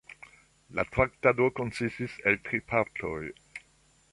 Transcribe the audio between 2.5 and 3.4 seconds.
partoj.